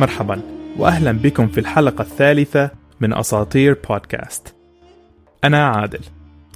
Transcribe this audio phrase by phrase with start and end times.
[0.00, 0.40] مرحبا
[0.76, 4.54] واهلا بكم في الحلقة الثالثة من أساطير بودكاست.
[5.44, 6.00] أنا عادل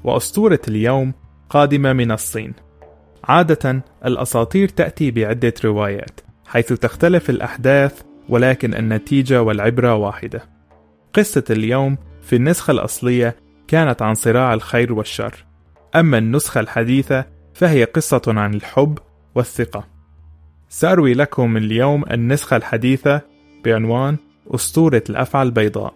[0.05, 1.13] وأسطورة اليوم
[1.51, 2.53] قادمة من الصين.
[3.25, 10.43] عادة الأساطير تأتي بعدة روايات حيث تختلف الأحداث ولكن النتيجة والعبرة واحدة.
[11.15, 13.37] قصة اليوم في النسخة الأصلية
[13.69, 15.45] كانت عن صراع الخير والشر.
[15.97, 17.25] أما النسخة الحديثة
[17.55, 18.99] فهي قصة عن الحب
[19.35, 19.85] والثقة.
[20.69, 23.34] سأروي لكم اليوم النسخة الحديثة
[23.65, 24.17] بعنوان
[24.55, 25.95] أسطورة الأفعى البيضاء.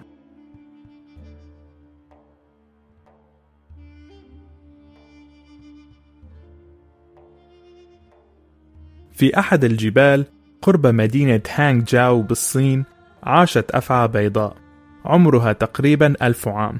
[9.12, 10.24] في أحد الجبال
[10.62, 12.84] قرب مدينة هانغ جاو بالصين
[13.22, 14.56] عاشت أفعى بيضاء.
[15.04, 16.78] عمرها تقريبا ألف عام.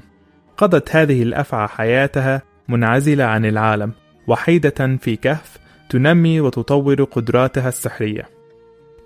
[0.57, 3.91] قضت هذه الأفعى حياتها منعزلة عن العالم
[4.27, 5.57] وحيدة في كهف
[5.89, 8.38] تنمي وتطور قدراتها السحرية.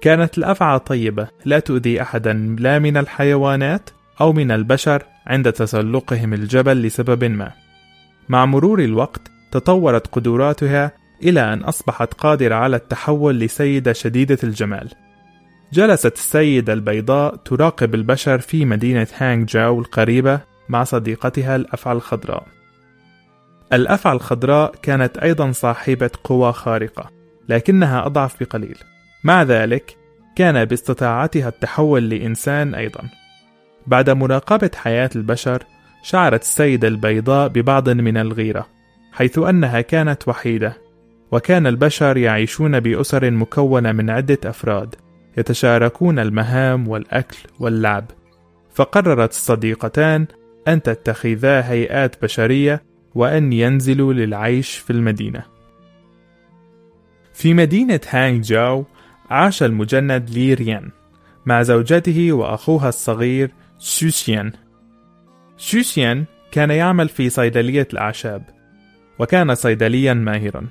[0.04, 3.90] كانت الأفعى طيبة لا تؤذي أحدا لا من الحيوانات
[4.22, 7.52] أو من البشر عند تسلقهم الجبل لسبب ما.
[8.30, 10.92] مع مرور الوقت تطورت قدراتها
[11.24, 14.90] إلى أن أصبحت قادرة على التحول لسيدة شديدة الجمال.
[15.74, 22.48] جلست السيدة البيضاء تراقب البشر في مدينة هانغ جاو القريبة مع صديقتها الأفعى الخضراء.
[23.74, 27.10] الأفعى الخضراء كانت أيضا صاحبة قوى خارقة
[27.50, 28.78] لكنها أضعف بقليل.
[29.24, 29.98] مع ذلك
[30.36, 33.10] كان باستطاعتها التحول لإنسان أيضا.
[33.88, 35.64] بعد مراقبة حياة البشر
[36.04, 38.68] شعرت السيدة البيضاء ببعض من الغيرة
[39.12, 40.78] حيث أنها كانت وحيدة
[41.32, 44.96] وكان البشر يعيشون بأسر مكونة من عدة أفراد
[45.38, 48.06] يتشاركون المهام والأكل واللعب.
[48.74, 50.28] فقررت الصديقتان
[50.68, 52.84] أن تتخذا هيئات بشرية
[53.16, 55.44] وأن ينزلوا للعيش في المدينة.
[57.34, 58.86] في مدينة هانغ جاو
[59.30, 60.92] عاش المجند لي ريان
[61.46, 64.52] مع زوجته وأخوها الصغير شوشيان
[65.58, 68.44] شوشيان كان يعمل في صيدلية الأعشاب
[69.20, 70.68] وكان صيدليا ماهرا.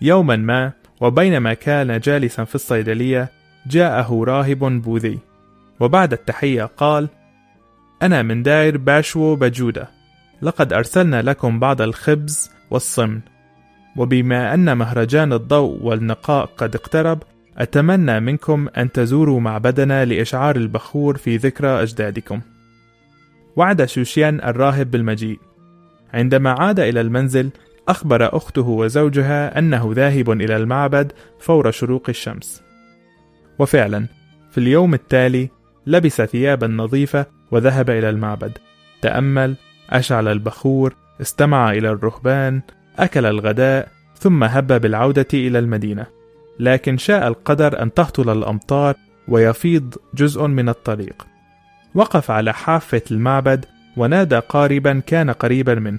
[0.00, 3.30] يوما ما وبينما كان جالسا في الصيدلية
[3.66, 5.18] جاءه راهب بوذي
[5.80, 7.08] وبعد التحية قال
[8.02, 9.88] أنا من داير باشو بجودة
[10.42, 13.20] لقد أرسلنا لكم بعض الخبز والصمن
[13.96, 17.22] وبما أن مهرجان الضوء والنقاء قد اقترب
[17.58, 22.40] أتمنى منكم أن تزوروا معبدنا لإشعار البخور في ذكرى أجدادكم.
[23.56, 25.38] وعد شوشيان الراهب بالمجيء.
[26.14, 27.50] عندما عاد إلى المنزل،
[27.88, 32.62] أخبر أخته وزوجها أنه ذاهب إلى المعبد فور شروق الشمس.
[33.58, 34.06] وفعلا،
[34.50, 35.48] في اليوم التالي
[35.86, 38.58] لبس ثيابا نظيفة وذهب إلى المعبد.
[39.02, 39.56] تأمل،
[39.90, 42.60] أشعل البخور، استمع إلى الرهبان،
[42.98, 46.17] أكل الغداء، ثم هب بالعودة إلى المدينة.
[46.60, 48.94] لكن شاء القدر أن تهطل الأمطار
[49.28, 51.26] ويفيض جزء من الطريق.
[51.94, 53.64] وقف على حافة المعبد
[53.96, 55.98] ونادى قاربا كان قريبا منه.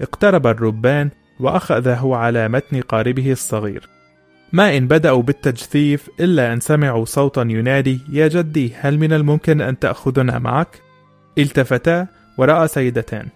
[0.00, 1.10] اقترب الربان
[1.40, 3.88] وأخذه على متن قاربه الصغير.
[4.52, 9.78] ما إن بدأوا بالتجثيف إلا أن سمعوا صوتا ينادي: يا جدي هل من الممكن أن
[9.78, 10.80] تأخذنا معك؟
[11.38, 12.06] التفتا
[12.38, 13.28] ورأى سيدتان.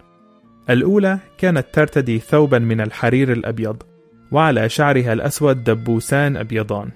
[0.69, 3.83] الأولى كانت ترتدي ثوبا من الحرير الأبيض،
[4.31, 6.89] وعلى شعرها الأسود دبوسان أبيضان.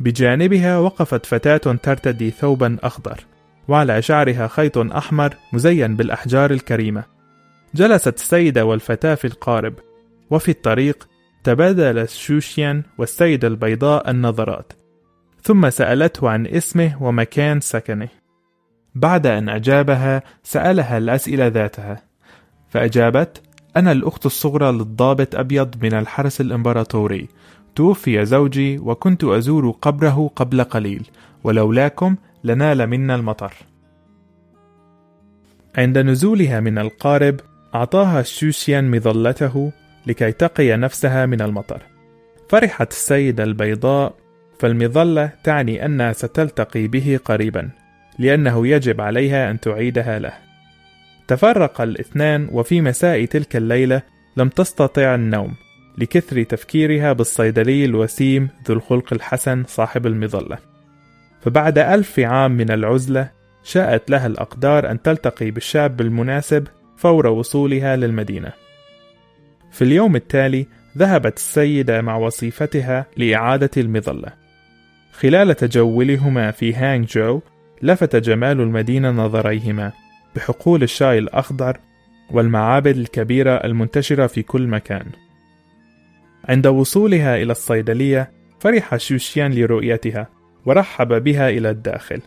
[0.00, 3.20] بجانبها وقفت فتاة ترتدي ثوبا أخضر
[3.68, 7.04] وعلى شعرها خيط أحمر مزين بالأحجار الكريمة.
[7.74, 9.74] جلست السيدة والفتاة في القارب
[10.30, 11.08] وفي الطريق
[11.44, 14.72] تبادل الشوشيان والسيدة البيضاء النظرات.
[15.42, 18.08] ثم سألته عن اسمه ومكان سكنه.
[18.94, 22.02] بعد أن أجابها سألها الأسئلة ذاتها.
[22.68, 23.42] فأجابت
[23.76, 27.28] أنا الأخت الصغرى للضابط أبيض من الحرس الإمبراطوري.
[27.74, 31.06] توفي زوجي وكنت أزور قبره قبل قليل
[31.44, 33.54] ولولاكم لنال منا المطر.
[35.76, 37.40] عند نزولها من القارب
[37.74, 39.72] أعطاها الشوشيان مظلته
[40.06, 41.82] لكي تقي نفسها من المطر.
[42.48, 44.14] فرحت السيدة البيضاء
[44.58, 47.70] فالمظلة تعني أنها ستلتقي به قريبا
[48.18, 50.51] لأنه يجب عليها أن تعيدها له.
[51.28, 54.02] تفرق الاثنان وفي مساء تلك الليلة
[54.36, 55.54] لم تستطع النوم
[55.98, 60.58] لكثر تفكيرها بالصيدلي الوسيم ذو الخلق الحسن صاحب المظلة.
[61.40, 63.30] فبعد ألف عام من العزلة
[63.64, 66.66] شاءت لها الأقدار أن تلتقي بالشاب المناسب
[66.96, 68.52] فور وصولها للمدينة.
[69.70, 70.66] في اليوم التالي
[70.98, 74.32] ذهبت السيدة مع وصيفتها لإعادة المظلة.
[75.12, 77.40] خلال تجولهما في هانغ جو
[77.82, 79.92] لفت جمال المدينة نظريهما.
[80.36, 81.78] بحقول الشاي الأخضر
[82.30, 85.06] والمعابد الكبيرة المنتشرة في كل مكان.
[86.48, 88.30] عند وصولها إلى الصيدلية،
[88.60, 90.28] فرح شوشيان لرؤيتها،
[90.66, 92.20] ورحب بها إلى الداخل،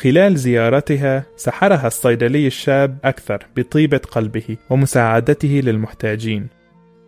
[0.00, 6.46] خلال زيارتها سحرها الصيدلي الشاب أكثر بطيبة قلبه ومساعدته للمحتاجين.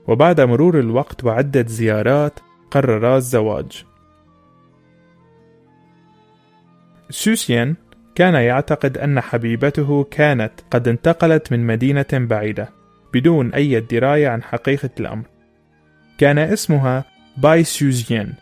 [0.08, 2.40] وبعد مرور الوقت وعدة زيارات
[2.70, 3.84] قررا الزواج.
[7.10, 7.74] سوسيان
[8.16, 12.68] كان يعتقد أن حبيبته كانت قد انتقلت من مدينة بعيدة
[13.14, 15.24] بدون أي دراية عن حقيقة الأمر.
[16.18, 17.04] كان اسمها
[17.36, 18.32] باي سوزيان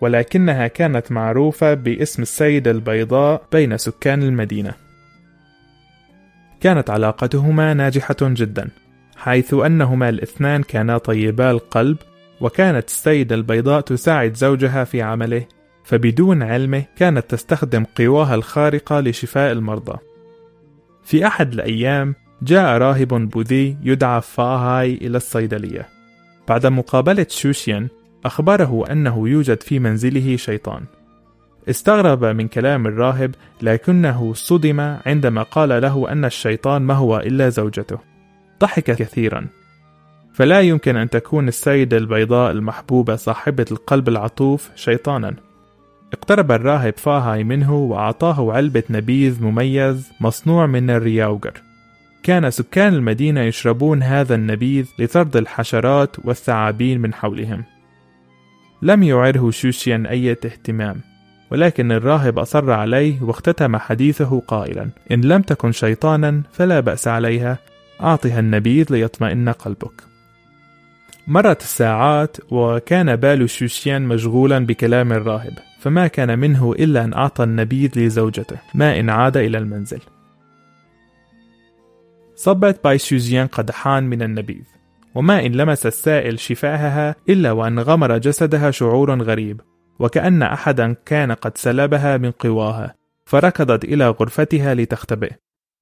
[0.00, 4.74] ولكنها كانت معروفة باسم السيدة البيضاء بين سكان المدينة.
[6.60, 8.68] كانت علاقتهما ناجحة جدا
[9.16, 11.96] حيث أنهما الاثنان كانا طيبا القلب
[12.40, 15.44] وكانت السيدة البيضاء تساعد زوجها في عمله.
[15.84, 19.98] فبدون علمه كانت تستخدم قواها الخارقة لشفاء المرضى.
[21.04, 25.88] في أحد الأيام جاء راهب بوذي يدعى فاهاي إلى الصيدلية.
[26.48, 27.88] بعد مقابلة شوشيان
[28.24, 30.84] أخبره أنه يوجد في منزله شيطان.
[31.68, 37.98] استغرب من كلام الراهب لكنه صدم عندما قال له أن الشيطان ما هو إلا زوجته.
[38.60, 39.46] ضحك كثيرا.
[40.34, 45.34] فلا يمكن أن تكون السيدة البيضاء المحبوبة صاحبة القلب العطوف شيطانا.
[46.12, 51.52] اقترب الراهب فاهاي منه وأعطاه علبة نبيذ مميز مصنوع من الرياوغر.
[52.22, 57.64] كان سكان المدينة يشربون هذا النبيذ لطرد الحشرات والثعابين من حولهم.
[58.82, 61.00] لم يعره شوشيان أي اهتمام
[61.50, 67.58] ولكن الراهب أصر عليه واختتم حديثه قائلا إن لم تكن شيطانا فلا بأس عليها
[68.00, 70.02] أعطها النبيذ ليطمئن قلبك.
[71.26, 75.71] مرت الساعات وكان بال شوشيان مشغولا بكلام الراهب.
[75.82, 80.00] فما كان منه إلا أن أعطى النبيذ لزوجته ما إن عاد إلى المنزل.
[82.34, 84.64] صبت باي شوزيان قدحان من النبيذ
[85.14, 89.60] وما إن لمس السائل شفاهها إلا وأن غمر جسدها شعور غريب
[89.98, 92.94] وكأن أحدا كان قد سلبها من قواها
[93.24, 95.32] فركضت إلى غرفتها لتختبئ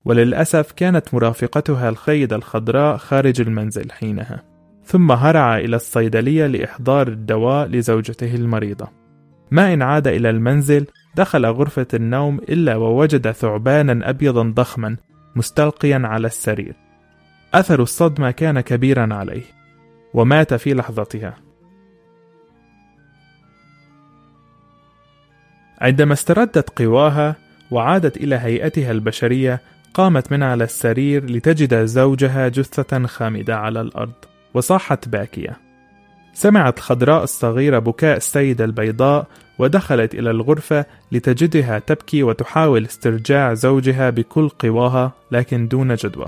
[0.05, 4.43] وللأسف كانت مرافقتها الخيدة الخضراء خارج المنزل حينها.
[4.85, 9.00] ثم هرع إلى الصيدلية لإحضار الدواء لزوجته المريضة.
[9.51, 14.97] ما إن عاد إلى المنزل دخل غرفة النوم إلا ووجد ثعبانا أبيضا ضخما
[15.37, 16.75] مستلقيا على السرير.
[17.55, 19.43] أثر الصدمة كان كبيرا عليه
[20.15, 21.37] ومات في لحظتها.
[25.81, 27.37] عندما استردت قواها
[27.71, 29.61] وعادت إلى هيئتها البشرية
[29.95, 34.13] قامت من على السرير لتجد زوجها جثة خامدة على الأرض
[34.55, 35.70] وصاحت باكية.
[36.33, 39.27] سمعت الخضراء الصغيرة بكاء السيدة البيضاء
[39.59, 46.27] ودخلت إلى الغرفة لتجدها تبكي وتحاول استرجاع زوجها بكل قواها لكن دون جدوى.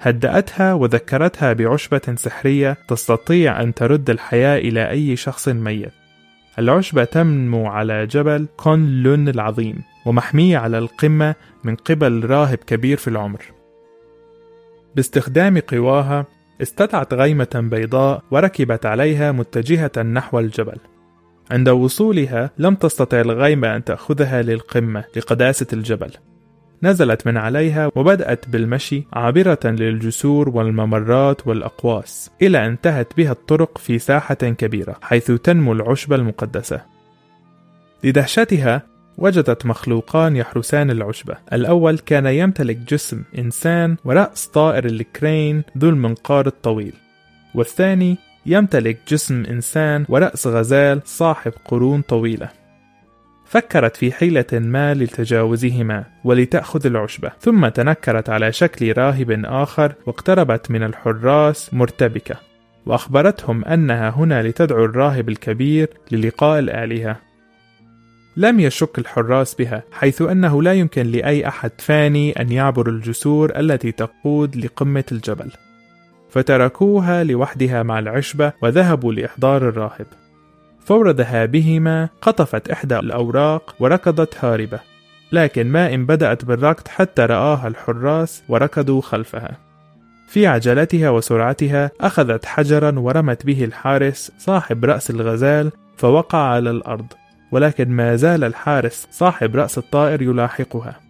[0.00, 5.92] هدأتها وذكرتها بعشبة سحرية تستطيع أن ترد الحياة إلى أي شخص ميت.
[6.58, 11.34] العشبة تنمو على جبل كون لون العظيم ومحمية على القمة
[11.64, 13.42] من قبل راهب كبير في العمر.
[14.96, 16.26] باستخدام قواها
[16.62, 20.76] استدعت غيمة بيضاء وركبت عليها متجهة نحو الجبل.
[21.50, 26.10] عند وصولها لم تستطع الغيمة أن تأخذها للقمة لقداسة الجبل.
[26.82, 33.98] نزلت من عليها وبدأت بالمشي عابرة للجسور والممرات والأقواس إلى أن انتهت بها الطرق في
[33.98, 36.82] ساحة كبيرة حيث تنمو العشبة المقدسة.
[38.04, 38.82] لدهشتها
[39.20, 41.36] وجدت مخلوقان يحرسان العشبة.
[41.52, 46.92] الأول كان يمتلك جسم إنسان ورأس طائر الكرين ذو المنقار الطويل.
[47.54, 52.48] والثاني يمتلك جسم إنسان ورأس غزال صاحب قرون طويلة.
[53.46, 57.30] فكرت في حيلة ما لتجاوزهما ولتأخذ العشبة.
[57.40, 62.36] ثم تنكرت على شكل راهب آخر واقتربت من الحراس مرتبكة.
[62.86, 67.29] وأخبرتهم أنها هنا لتدعو الراهب الكبير للقاء الآلهة.
[68.40, 73.92] لم يشك الحراس بها حيث أنه لا يمكن لأي أحد فاني أن يعبر الجسور التي
[73.92, 75.50] تقود لقمة الجبل.
[76.30, 80.06] فتركوها لوحدها مع العشبة وذهبوا لإحضار الراهب.
[80.84, 84.80] فور ذهابهما قطفت إحدى الأوراق وركضت هاربة.
[85.32, 89.56] لكن ما إن بدأت بالركض حتى رآها الحراس وركضوا خلفها.
[90.28, 97.19] في عجلتها وسرعتها أخذت حجرا ورمت به الحارس صاحب رأس الغزال فوقع على الأرض.
[97.52, 101.00] ولكن ما زال الحارس صاحب رأس الطائر يلاحقها.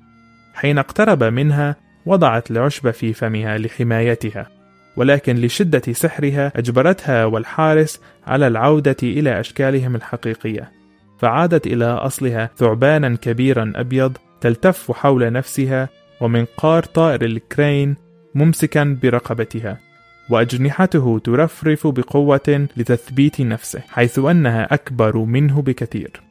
[0.54, 4.46] حين اقترب منها وضعت العشبة في فمها لحمايتها
[4.96, 10.72] ولكن لشدة سحرها أجبرتها والحارس على العودة إلى أشكالهم الحقيقية.
[11.18, 15.88] فعادت إلى أصلها ثعبانا كبيرا أبيض تلتف حول نفسها
[16.20, 17.96] ومنقار طائر الكرين
[18.34, 19.78] ممسكا برقبتها
[20.30, 26.29] وأجنحته ترفرف بقوة لتثبيت نفسه حيث أنها أكبر منه بكثير.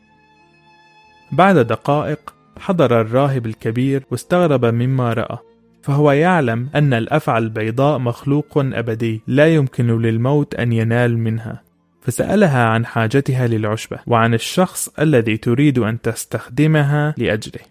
[1.32, 5.38] بعد دقائق حضر الراهب الكبير واستغرب مما رأى
[5.82, 11.64] فهو يعلم أن الأفعى البيضاء مخلوق أبدي لا يمكن للموت أن ينال منها.
[12.02, 17.62] فسألها عن حاجتها للعشبة وعن الشخص الذي تريد أن تستخدمها لأجله.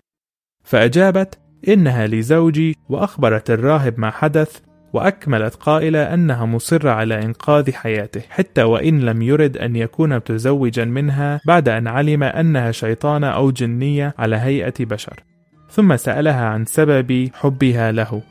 [0.64, 1.38] فأجابت
[1.68, 4.60] إنها لزوجي وأخبرت الراهب ما حدث
[4.92, 11.40] وأكملت قائلة أنها مصرة على إنقاذ حياته حتى وإن لم يرد أن يكون متزوجا منها
[11.46, 15.20] بعد أن علم أنها شيطانة أو جنية على هيئة بشر.
[15.70, 18.22] ثم سألها عن سبب حبها له.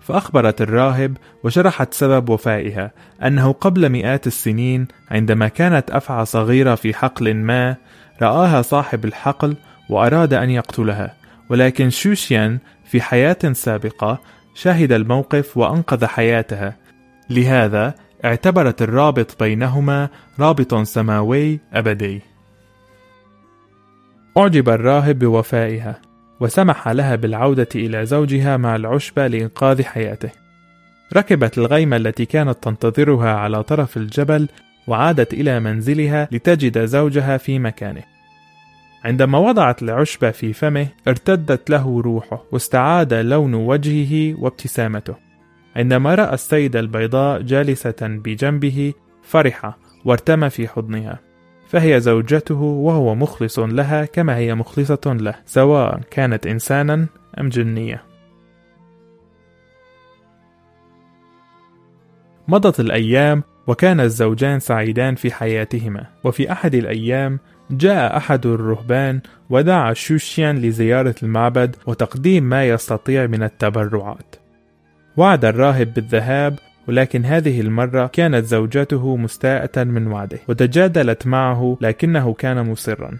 [0.00, 2.90] فأخبرت الراهب وشرحت سبب وفائها
[3.24, 7.76] أنه قبل مئات السنين عندما كانت أفعى صغيرة في حقل ما
[8.22, 9.56] رآها صاحب الحقل
[9.90, 11.14] وأراد أن يقتلها
[11.50, 14.20] ولكن شوشيان في حياة سابقة
[14.54, 16.76] شهد الموقف وأنقذ حياتها.
[17.30, 20.08] لهذا اعتبرت الرابط بينهما
[20.40, 22.22] رابط سماوي أبدي.
[24.38, 26.00] أعجب الراهب بوفائها
[26.40, 30.30] وسمح لها بالعودة إلى زوجها مع العشبة لإنقاذ حياته.
[31.16, 34.48] ركبت الغيمة التي كانت تنتظرها على طرف الجبل
[34.86, 38.02] وعادت إلى منزلها لتجد زوجها في مكانه.
[39.04, 45.14] عندما وضعت العشبة في فمه ارتدت له روحه واستعاد لون وجهه وابتسامته.
[45.76, 48.92] عندما رأى السيدة البيضاء جالسة بجنبه
[49.22, 51.18] فرح وارتمى في حضنها.
[51.68, 57.06] فهي زوجته وهو مخلص لها كما هي مخلصة له سواء كانت إنسانا
[57.40, 58.02] أم جنية.
[62.48, 66.06] مضت الأيام وكان الزوجان سعيدان في حياتهما.
[66.24, 67.38] وفي أحد الأيام
[67.70, 74.36] جاء أحد الرهبان ودعا شوشيان لزيارة المعبد وتقديم ما يستطيع من التبرعات.
[75.16, 76.58] وعد الراهب بالذهاب
[76.88, 83.18] ولكن هذه المرة كانت زوجته مستاءة من وعده وتجادلت معه لكنه كان مصرا.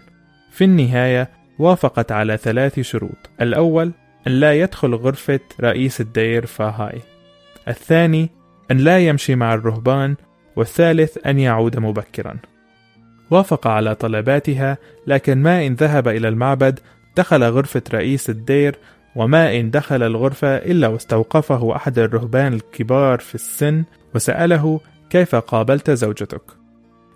[0.51, 1.29] في النهاية
[1.59, 3.91] وافقت على ثلاث شروط الأول
[4.27, 6.99] أن لا يدخل غرفة رئيس الدير فاهاي
[7.67, 8.29] الثاني
[8.71, 10.15] أن لا يمشي مع الرهبان
[10.55, 12.37] والثالث أن يعود مبكرا
[13.31, 16.79] وافق على طلباتها لكن ما إن ذهب إلى المعبد
[17.17, 18.75] دخل غرفة رئيس الدير
[19.15, 23.83] وما إن دخل الغرفة إلا واستوقفه أحد الرهبان الكبار في السن
[24.15, 26.41] وسأله كيف قابلت زوجتك؟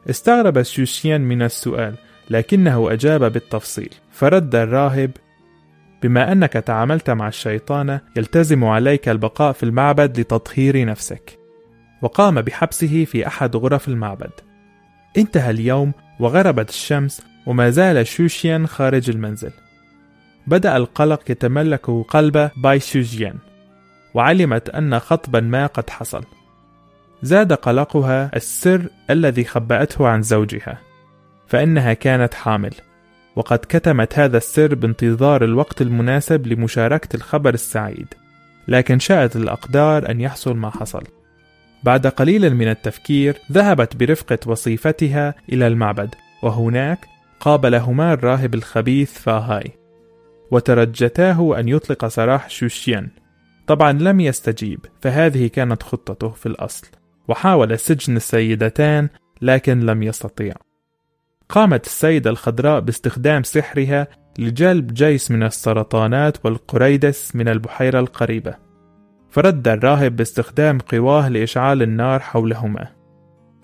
[0.10, 1.96] استغرب شوشيان من السؤال
[2.30, 5.12] لكنه أجاب بالتفصيل فرد الراهب
[6.04, 11.40] بما أنك تعاملت مع الشيطان يلتزم عليك البقاء في المعبد لتطهير نفسك.
[12.02, 14.32] وقام بحبسه في أحد غرف المعبد.
[15.18, 19.52] انتهى اليوم وغربت الشمس وما زال شوشيان خارج المنزل.
[20.48, 23.36] بدأ القلق يتملك قلب باي شوجيان
[24.14, 26.24] وعلمت أن خطبا ما قد حصل.
[27.24, 30.78] زاد قلقها السر الذي خبأته عن زوجها
[31.48, 32.74] فإنها كانت حامل
[33.36, 38.08] وقد كتمت هذا السر بانتظار الوقت المناسب لمشاركة الخبر السعيد
[38.68, 41.04] لكن شاءت الأقدار أن يحصل ما حصل.
[41.86, 47.08] بعد قليل من التفكير ذهبت برفقة وصيفتها إلى المعبد وهناك
[47.40, 49.72] قابلهما الراهب الخبيث فاهاي
[50.52, 53.10] وترجتاه أن يطلق سراح شوشيان.
[53.68, 56.88] طبعا لم يستجيب فهذه كانت خطته في الأصل
[57.28, 59.10] وحاول سجن السيدتان
[59.42, 60.54] لكن لم يستطيع.
[61.50, 64.08] قامت السيدة الخضراء باستخدام سحرها
[64.40, 68.65] لجلب جيش من السرطانات والقريدس من البحيرة القريبة.
[69.36, 72.88] فرد الراهب باستخدام قواه لإشعال النار حولهما.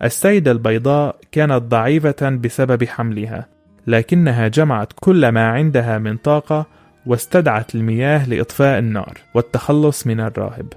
[0.03, 3.47] السيدة البيضاء كانت ضعيفة بسبب حملها
[3.87, 6.65] لكنها جمعت كل ما عندها من طاقة
[7.05, 10.73] واستدعت المياه لإطفاء النار والتخلص من الراهب.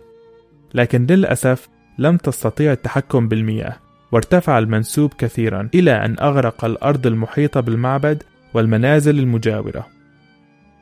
[0.74, 3.76] لكن للأسف لم تستطيع التحكم بالمياه
[4.12, 8.22] وارتفع المنسوب كثيرا إلى أن أغرق الأرض المحيطة بالمعبد
[8.54, 9.86] والمنازل المجاورة.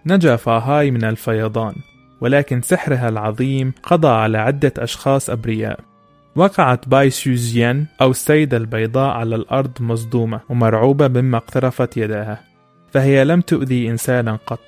[0.07, 1.75] نجا فاهاي من الفيضان.
[2.23, 5.81] ولكن سحرها العظيم قضى على عدة أشخاص أبرياء.
[6.37, 12.41] وقعت باي سيوزيان أو السيدة البيضاء على الأرض مصدومة ومرعوبة مما اقترفت يداها.
[12.93, 14.59] فهي لم تؤذي إنسانا قط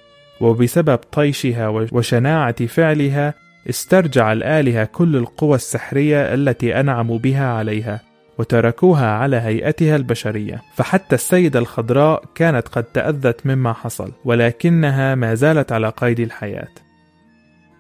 [0.41, 3.35] وبسبب طيشها وشناعة فعلها
[3.71, 8.01] استرجع الآلهة كل القوى السحرية التي أنعموا بها عليها
[8.39, 10.63] وتركوها على هيئتها البشرية.
[10.75, 16.84] فحتى السيدة الخضراء كانت قد تأذت مما حصل ولكنها ما زالت على قيد الحياة.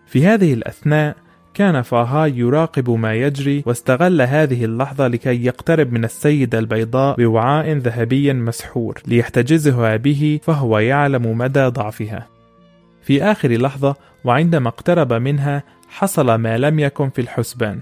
[0.06, 1.16] في هذه الأثناء
[1.54, 8.32] كان فاهاي يراقب ما يجري واستغل هذه اللحظة لكي يقترب من السيدة البيضاء بوعاء ذهبي
[8.32, 12.26] مسحور ليحتجزها به فهو يعلم مدى ضعفها.
[13.02, 17.80] في آخر لحظة وعندما اقترب منها حصل ما لم يكن في الحسبان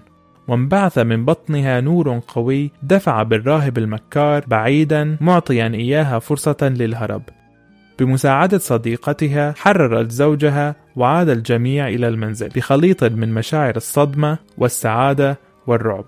[0.49, 7.23] وانبعث من بطنها نور قوي دفع بالراهب المكار بعيدا معطيا إياها فرصة للهرب
[8.05, 16.05] بمساعدة صديقتها حررت زوجها وعاد الجميع إلى المنزل بخليط من مشاعر الصدمة والسعادة والرعب.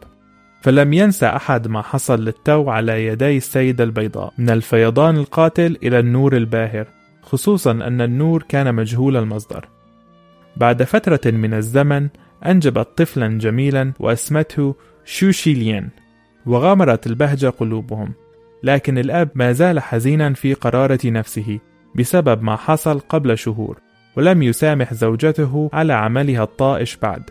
[0.63, 6.37] فلم ينسى أحد ما حصل للتو على يدي السيدة البيضاء من الفيضان القاتل إلى النور
[6.37, 6.87] الباهر
[7.23, 9.69] خصوصا أن النور كان مجهول المصدر.
[10.57, 12.09] بعد فترة من الزمن
[12.47, 14.75] أنجبت طفلا جميلا وأسمته
[15.05, 15.89] شوشيليان
[16.47, 18.13] وغامرت البهجة قلوبهم.
[18.63, 21.59] لكن الأب ما زال حزينا في قرارة نفسه.
[21.95, 23.79] بسبب ما حصل قبل شهور
[24.17, 27.31] ولم يسامح زوجته على عملها الطائش بعد.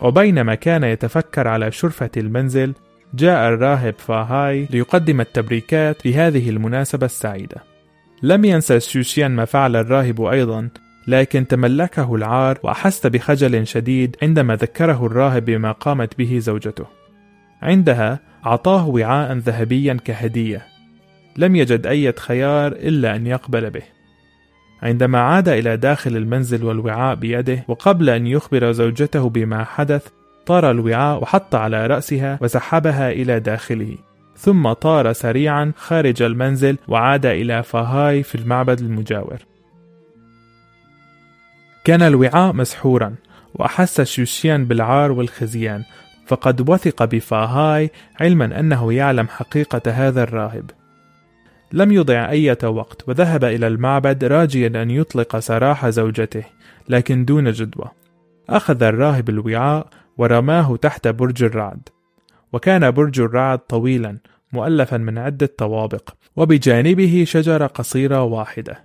[0.00, 2.74] وبينما كان يتفكر على شرفة المنزل
[3.14, 7.56] جاء الراهب فاهاي ليقدم التبريكات لهذه المناسبة السعيدة.
[8.22, 10.68] لم ينسى شوشيان ما فعل الراهب أيضا
[11.08, 16.86] لكن تملكه العار وأحس بخجل شديد عندما ذكره الراهب بما قامت به زوجته.
[17.62, 20.73] عندها أعطاه وعاء ذهبيا كهدية.
[21.36, 23.82] لم يجد أي خيار إلا أن يقبل به.
[24.82, 30.06] عندما عاد إلى داخل المنزل والوعاء بيده وقبل أن يخبر زوجته بما حدث
[30.46, 33.96] طار الوعاء وحط على رأسها وسحبها إلى داخله.
[34.36, 39.38] ثم طار سريعا خارج المنزل وعاد إلى فاهاي في المعبد المجاور.
[41.84, 43.14] كان الوعاء مسحورا
[43.54, 45.84] وأحس شوشيان بالعار والخزيان
[46.26, 50.70] فقد وثق بفاهاي علما أنه يعلم حقيقة هذا الراهب.
[51.74, 56.44] لم يضع أي وقت وذهب إلى المعبد راجيا أن يطلق سراح زوجته
[56.88, 57.90] لكن دون جدوى.
[58.48, 59.86] أخذ الراهب الوعاء
[60.18, 61.88] ورماه تحت برج الرعد.
[62.52, 64.18] وكان برج الرعد طويلا
[64.52, 68.84] مؤلفا من عدة طوابق وبجانبه شجرة قصيرة واحدة.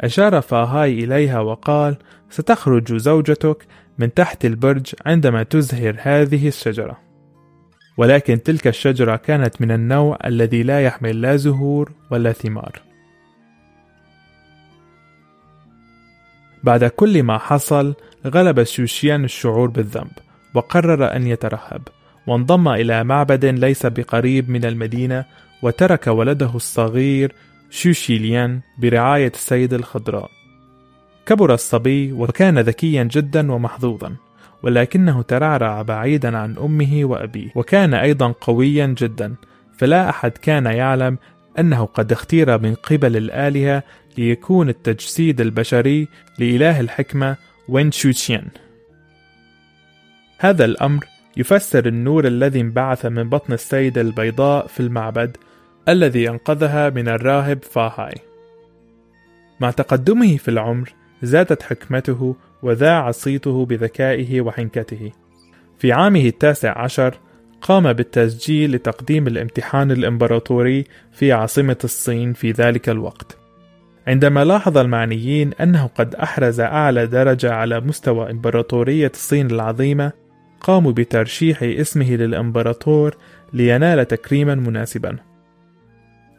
[0.00, 1.96] أشار فاهاي إليها وقال
[2.30, 3.66] ستخرج زوجتك
[3.98, 7.05] من تحت البرج عندما تزهر هذه الشجرة.
[7.96, 12.82] ولكن تلك الشجرة كانت من النوع الذي لا يحمل لا زهور ولا ثمار.
[16.64, 17.94] بعد كل ما حصل
[18.26, 20.12] غلب شوشيان الشعور بالذنب
[20.54, 21.82] وقرر أن يترهب
[22.26, 25.24] وانضم إلى معبد ليس بقريب من المدينة
[25.62, 27.32] وترك ولده الصغير
[27.70, 30.30] شوشيليان برعاية السيدة الخضراء.
[31.26, 34.16] كبر الصبي وكان ذكيا جدا ومحظوظا.
[34.62, 39.34] ولكنه ترعرع بعيدا عن أمه وأبيه وكان أيضا قويا جدا
[39.78, 41.18] فلا أحد كان يعلم
[41.58, 43.82] أنه قد اختير من قبل الآلهة
[44.18, 47.36] ليكون التجسيد البشري لإله الحكمة
[47.68, 48.48] وين شوتشين
[50.38, 51.04] هذا الأمر
[51.36, 55.36] يفسر النور الذي انبعث من بطن السيدة البيضاء في المعبد
[55.88, 58.14] الذي أنقذها من الراهب فاهاي.
[59.60, 60.92] مع تقدمه في العمر،
[61.22, 65.12] زادت حكمته وذاع صيته بذكائه وحنكته.
[65.78, 67.14] في عامه التاسع عشر
[67.60, 73.38] قام بالتسجيل لتقديم الامتحان الإمبراطوري في عاصمة الصين في ذلك الوقت.
[74.06, 80.12] عندما لاحظ المعنيين أنه قد أحرز أعلى درجة على مستوى إمبراطورية الصين العظيمة،
[80.60, 83.16] قاموا بترشيح اسمه للإمبراطور
[83.52, 85.16] لينال تكريما مناسبا.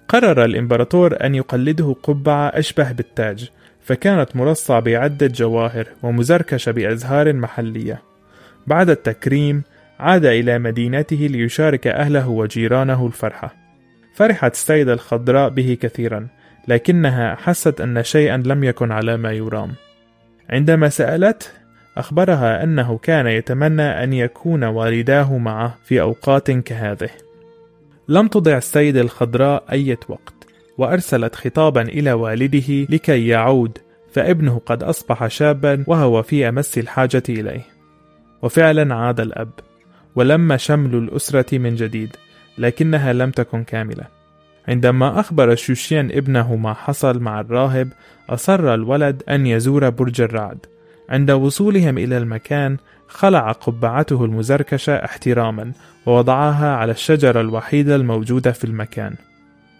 [0.07, 3.51] قرر الإمبراطور أن يقلده قبعة أشبه بالتاج،
[3.87, 8.01] فكانت مرصعة بعدة جواهر ومزركشة بأزهار محلية.
[8.67, 9.63] بعد التكريم،
[9.99, 13.55] عاد إلى مدينته ليشارك أهله وجيرانه الفرحة.
[14.15, 16.27] فرحت السيدة الخضراء به كثيرا،
[16.67, 19.73] لكنها حست أن شيئا لم يكن على ما يرام.
[20.49, 21.47] عندما سألته
[21.97, 27.09] أخبرها أنه كان يتمنى أن يكون والداه معه في أوقات كهذه.
[28.07, 30.36] لم تضع السيدة الخضراء أي وقت،
[30.77, 33.77] وأرسلت خطابا إلى والده لكي يعود
[34.11, 37.65] فابنه قد أصبح شابا وهو في أمس الحاجة إليه.
[38.41, 39.49] وفعلا عاد الأب
[40.15, 42.15] ولم شمل الأسرة من جديد
[42.57, 44.03] لكنها لم تكن كاملة.
[44.67, 47.89] عندما أخبر شوشيان ابنه ما حصل مع الراهب
[48.29, 50.65] أصر الولد أن يزور برج الرعد.
[51.09, 55.71] عند وصولهم إلى المكان خلع قبعته المزركشة احتراما
[56.05, 59.15] ووضعها على الشجرة الوحيدة الموجودة في المكان.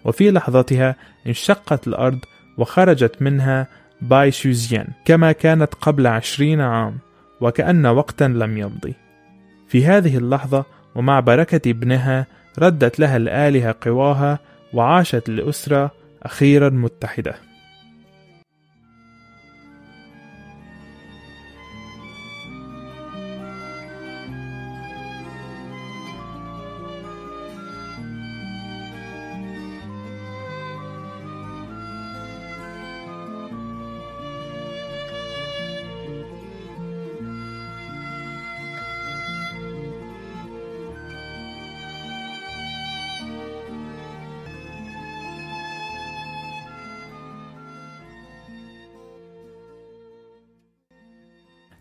[0.08, 0.96] وفي لحظتها
[1.28, 2.20] انشقت الأرض
[2.58, 3.68] وخرجت منها
[4.02, 6.98] باي شوزيان كما كانت قبل عشرين عام
[7.42, 8.94] وكأن وقتا لم يمضي.
[9.68, 10.66] في هذه اللحظة
[10.96, 12.26] ومع بركة ابنها
[12.60, 14.40] ردت لها الآلهة قواها
[14.74, 15.92] وعاشت الأسرة
[16.24, 17.36] أخيرا متحدة.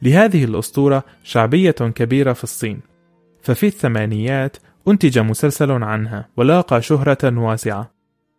[0.07, 2.81] لهذه الأسطورة شعبية كبيرة في الصين.
[3.43, 4.57] ففي الثمانينات
[4.89, 7.91] أنتج مسلسل عنها ولاقى شهرة واسعة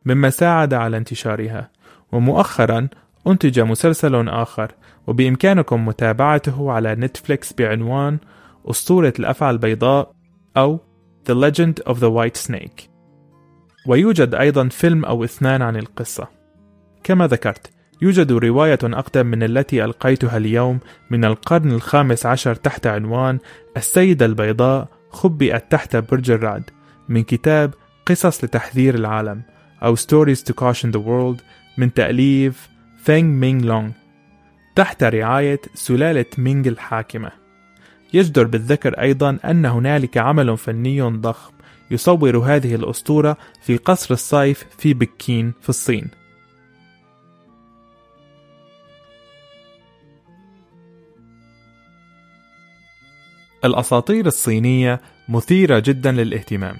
[0.05, 1.71] مما ساعد على انتشارها
[2.11, 2.87] ومؤخرا
[3.27, 4.71] أنتج مسلسل آخر
[5.07, 8.17] وبإمكانكم متابعته على نتفليكس بعنوان
[8.65, 10.11] أسطورة الأفعى البيضاء
[10.57, 10.79] أو
[11.29, 12.89] The Legend of the White Snake.
[13.87, 16.27] ويوجد أيضا فيلم أو اثنان عن القصة.
[17.03, 20.79] كما ذكرت يوجد رواية أقدم من التي ألقيتها اليوم
[21.09, 23.39] من القرن الخامس عشر تحت عنوان
[23.77, 26.63] السيدة البيضاء خبئت تحت برج الرعد
[27.09, 27.73] من كتاب
[28.05, 29.41] قصص لتحذير العالم
[29.83, 31.43] أو Stories to Caution the World
[31.77, 32.69] من تأليف
[33.03, 33.89] فينغ مينغ لونغ
[34.75, 37.31] تحت رعاية سلالة مينغ الحاكمة.
[38.13, 41.53] يجدر بالذكر أيضا أن هنالك عمل فني ضخم
[41.91, 46.07] يصور هذه الأسطورة في قصر الصيف في بكين في الصين.
[53.67, 56.75] الأساطير الصينية مثيرة جدا للاهتمام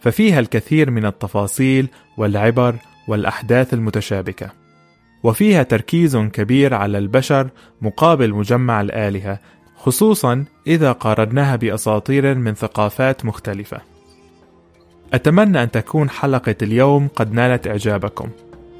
[0.00, 2.74] ففيها الكثير من التفاصيل والعبر
[3.08, 4.50] والأحداث المتشابكة
[5.22, 7.50] وفيها تركيز كبير على البشر
[7.82, 9.38] مقابل مجمع الآلهة
[9.76, 13.80] خصوصا إذا قارناها بأساطير من ثقافات مختلفة.
[15.12, 18.28] أتمنى أن تكون حلقة اليوم قد نالت إعجابكم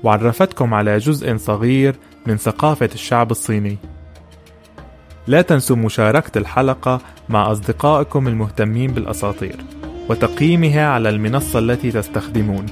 [0.04, 1.94] وعرفتكم على جزء صغير
[2.26, 3.78] من ثقافة الشعب الصيني.
[5.30, 9.56] لا تنسوا مشاركة الحلقة مع أصدقائكم المهتمين بالأساطير
[10.08, 12.66] وتقييمها على المنصة التي تستخدمون.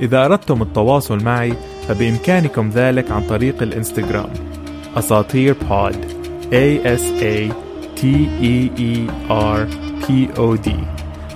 [0.00, 1.54] إذا أردتم التواصل معي
[1.88, 4.30] فبإمكانكم ذلك عن طريق الإنستغرام.
[4.96, 5.96] أساطير بود
[6.50, 7.52] A S A
[8.00, 8.02] T
[8.42, 9.60] E E R
[10.04, 10.70] P O D.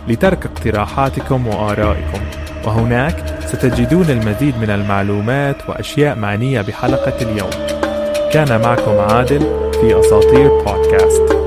[0.09, 2.21] لترك اقتراحاتكم وآرائكم.
[2.65, 7.51] وهناك ستجدون المزيد من المعلومات وأشياء معنية بحلقة اليوم.
[8.33, 9.66] كان معكم عادل.
[9.81, 11.46] في أساطير بودكاست